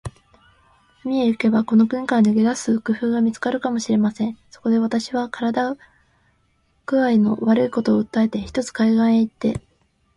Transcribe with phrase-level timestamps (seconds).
[1.05, 4.35] 海へ行けば、この国から逃げ出す工夫が見つかるかもしれません。
[4.49, 5.77] そこで、私は身体
[6.87, 9.61] 工合の悪いことを訴えて、ひとつ海岸へ行って